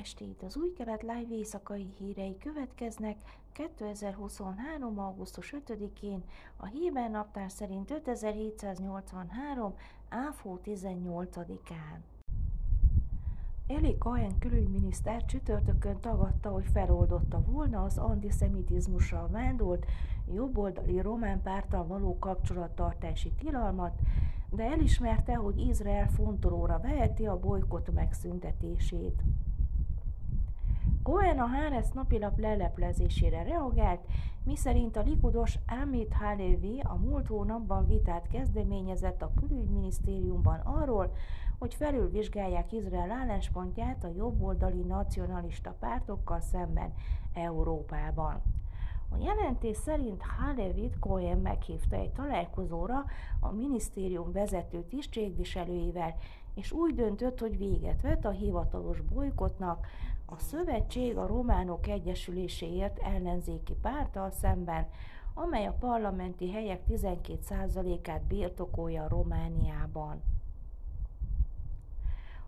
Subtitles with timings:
[0.00, 0.42] estét!
[0.42, 3.16] Az új kelet live éjszakai hírei következnek
[3.52, 4.98] 2023.
[4.98, 6.24] augusztus 5-én,
[6.56, 9.74] a Héber naptár szerint 5783.
[10.08, 11.98] áfó 18-án.
[13.66, 19.86] Eli Cohen külügyminiszter csütörtökön tagadta, hogy feloldotta volna az antiszemitizmussal vádolt
[20.32, 23.98] jobboldali román pártal való kapcsolattartási tilalmat,
[24.50, 29.22] de elismerte, hogy Izrael fontolóra veheti a bolykott megszüntetését.
[31.10, 34.00] Cohen a Haaretz napilap leleplezésére reagált,
[34.44, 41.12] miszerint a likudos Amit Halevi a múlt hónapban vitát kezdeményezett a külügyminisztériumban arról,
[41.58, 46.92] hogy felülvizsgálják Izrael álláspontját a jobboldali nacionalista pártokkal szemben
[47.34, 48.42] Európában.
[49.12, 53.04] A jelentés szerint Halevit Cohen meghívta egy találkozóra
[53.40, 56.14] a minisztérium vezető tisztségviselőivel,
[56.54, 59.86] és úgy döntött, hogy véget vet a hivatalos bolykotnak
[60.26, 64.88] a Szövetség a Románok Egyesüléséért ellenzéki párttal szemben,
[65.34, 70.22] amely a parlamenti helyek 12%-át birtokolja Romániában.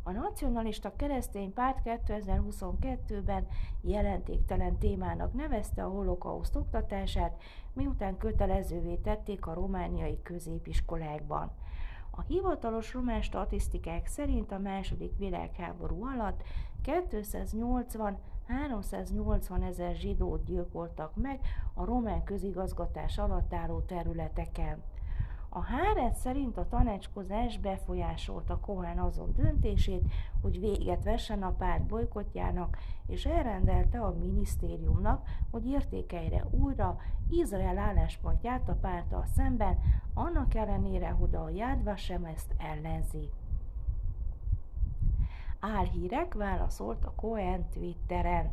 [0.03, 3.47] A nacionalista keresztény párt 2022-ben
[3.81, 7.43] jelentéktelen témának nevezte a holokauszt oktatását,
[7.73, 11.51] miután kötelezővé tették a romániai középiskolákban.
[12.15, 16.43] A hivatalos román statisztikák szerint a második világháború alatt
[16.83, 21.41] 280 380 ezer zsidót gyilkoltak meg
[21.75, 24.83] a román közigazgatás alatt álló területeken.
[25.55, 30.03] A Háret szerint a tanácskozás befolyásolta Cohen azon döntését,
[30.41, 36.99] hogy véget vessen a párt bolykotjának, és elrendelte a minisztériumnak, hogy értékelje újra
[37.31, 39.79] Izrael álláspontját a párttal szemben,
[40.15, 43.31] annak ellenére, hogy a Jádva sem ezt ellenzi.
[45.61, 48.53] Álhírek válaszolt a Cohen Twitteren.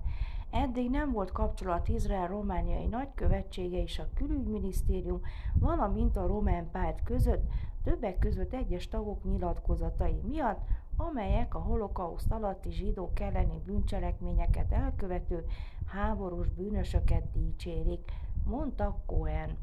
[0.52, 5.22] Eddig nem volt kapcsolat Izrael romániai nagykövetsége és a külügyminisztérium,
[5.54, 7.52] valamint a román párt között,
[7.84, 10.60] többek között egyes tagok nyilatkozatai miatt,
[10.98, 15.46] amelyek a holokauszt alatti zsidók elleni bűncselekményeket elkövető
[15.86, 18.12] háborús bűnösöket dicsérik,
[18.46, 19.58] mondta Cohen.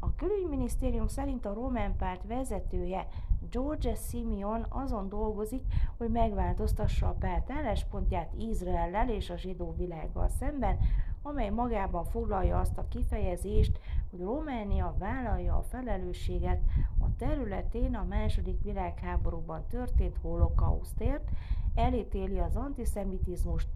[0.00, 3.06] A külügyminisztérium szerint a román párt vezetője
[3.50, 5.62] George Simeon azon dolgozik,
[5.96, 10.78] hogy megváltoztassa a párt álláspontját Izraellel és a zsidó világgal szemben,
[11.22, 13.80] amely magában foglalja azt a kifejezést,
[14.10, 16.60] hogy Románia vállalja a felelősséget
[16.98, 21.30] a területén a második világháborúban történt holokausztért,
[21.74, 23.68] elítéli az antiszemitizmust,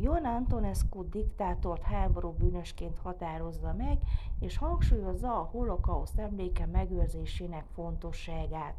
[0.00, 3.98] Jon Antonescu diktátort háború bűnösként határozza meg,
[4.38, 8.74] és hangsúlyozza a holokauszt emléke megőrzésének fontosságát.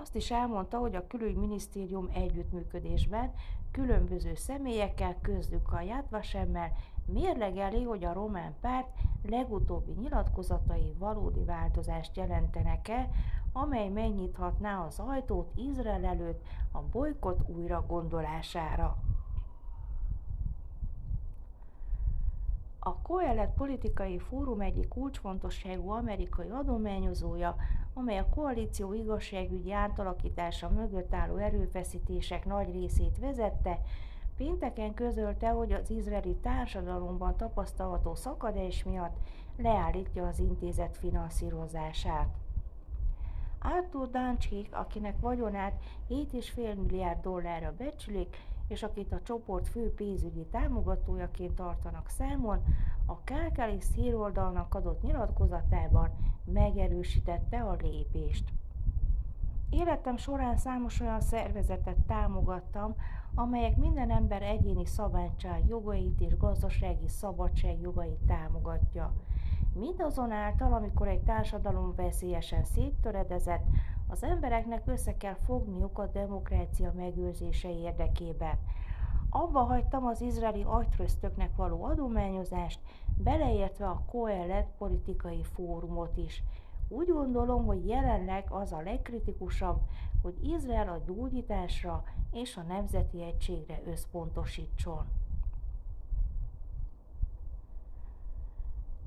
[0.00, 3.32] Azt is elmondta, hogy a külügyminisztérium együttműködésben
[3.70, 6.72] különböző személyekkel, közlük a Jadvasemmel
[7.04, 8.88] mérlegeli, hogy a román párt
[9.22, 13.08] legutóbbi nyilatkozatai valódi változást jelentenek-e,
[13.52, 18.96] amely megnyithatná az ajtót Izrael előtt a bolykot újra gondolására.
[22.78, 27.56] A Coelet politikai fórum egyik kulcsfontosságú amerikai adományozója,
[27.98, 33.80] amely a koalíció igazságügyi átalakítása mögött álló erőfeszítések nagy részét vezette,
[34.36, 39.16] pénteken közölte, hogy az izraeli társadalomban tapasztalható szakadás miatt
[39.56, 42.45] leállítja az intézet finanszírozását.
[43.58, 48.36] Arthur Dancsik, akinek vagyonát 7,5 milliárd dollárra becsülik,
[48.68, 52.64] és akit a csoport fő pénzügyi támogatójaként tartanak számon,
[53.06, 56.10] a Kákáli szíroldalnak adott nyilatkozatában
[56.44, 58.52] megerősítette a lépést.
[59.70, 62.94] Életem során számos olyan szervezetet támogattam,
[63.34, 69.12] amelyek minden ember egyéni szabadság jogait és gazdasági szabadság jogait támogatja.
[69.78, 73.64] Mindazonáltal, amikor egy társadalom veszélyesen széttöredezett,
[74.08, 78.58] az embereknek össze kell fogniuk a demokrácia megőrzése érdekében.
[79.30, 82.80] Abba hagytam az izraeli agytröztöknek való adományozást,
[83.16, 86.42] beleértve a Koelet politikai fórumot is.
[86.88, 89.80] Úgy gondolom, hogy jelenleg az a legkritikusabb,
[90.22, 95.06] hogy Izrael a gyógyításra és a nemzeti egységre összpontosítson.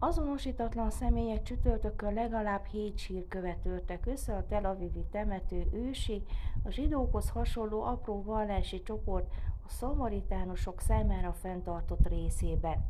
[0.01, 6.23] Azonosítatlan személyek csütörtökön legalább hét sírkövet törtek össze a Tel Avivi temető ősi,
[6.63, 9.33] a zsidókhoz hasonló apró vallási csoport
[9.65, 12.85] a szamaritánusok számára fenntartott részében.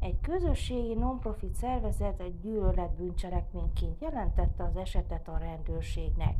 [0.00, 6.36] Egy közösségi non-profit szervezet egy gyűlöletbűncselekményként jelentette az esetet a rendőrségnek.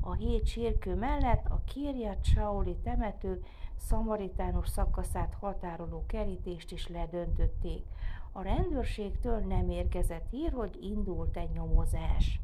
[0.00, 3.42] A hét sírkő mellett a Kirjat Sauli temető
[3.76, 7.84] szamaritánus szakaszát határoló kerítést is ledöntötték.
[8.32, 12.40] A rendőrségtől nem érkezett hír, hogy indult egy nyomozás.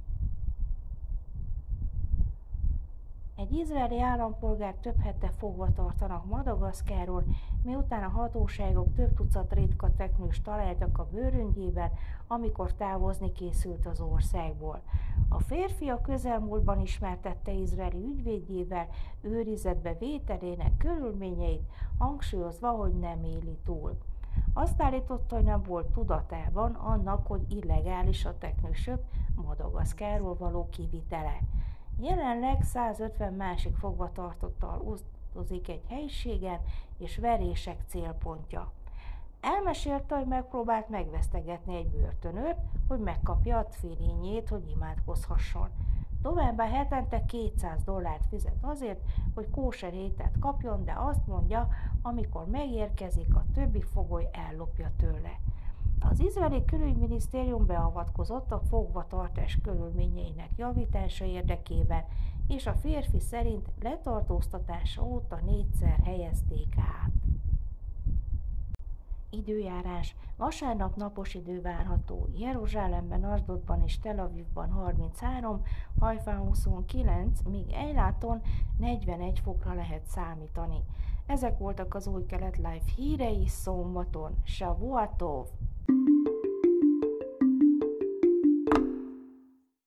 [3.37, 7.25] Egy izraeli állampolgár több hete fogva tartanak Madagaszkáron,
[7.63, 11.93] miután a hatóságok több tucat ritka teknős találtak a bőröngyében,
[12.27, 14.81] amikor távozni készült az országból.
[15.29, 18.89] A férfi a közelmúltban ismertette izraeli ügyvédjével
[19.21, 21.69] őrizetbe vételének körülményeit,
[21.99, 23.99] hangsúlyozva, hogy nem éli túl.
[24.55, 29.03] Azt állította, hogy nem volt tudatában annak, hogy illegális a teknősök
[29.35, 31.41] Madagaszkáról való kivitele.
[31.99, 36.61] Jelenleg 150 másik fogvatartottal osztozik egy helyiségen,
[36.99, 38.73] és verések célpontja.
[39.41, 42.57] Elmesélte, hogy megpróbált megvesztegetni egy börtönőt,
[42.89, 45.69] hogy megkapja a tfilényét, hogy imádkozhasson.
[46.23, 49.01] Továbbá hetente 200 dollárt fizet azért,
[49.35, 51.69] hogy kóser ételt kapjon, de azt mondja,
[52.03, 55.41] amikor megérkezik, a többi fogoly ellopja tőle.
[56.01, 62.05] Az izraeli külügyminisztérium beavatkozott a fogvatartás körülményeinek javítása érdekében,
[62.49, 67.26] és a férfi szerint letartóztatása óta négyszer helyezték át.
[69.31, 70.17] Időjárás.
[70.37, 72.29] Vasárnap napos idő várható.
[72.35, 75.63] Jeruzsálemben, Asdodban és Tel Avivban 33,
[75.99, 78.43] Hajfán 29, míg Ejláton
[78.79, 80.85] 41 fokra lehet számítani.
[81.27, 84.37] Ezek voltak az új kelet live hírei szombaton.
[84.45, 85.47] Shavuatov!